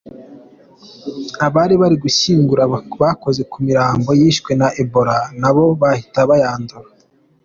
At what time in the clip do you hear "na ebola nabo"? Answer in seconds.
4.59-5.65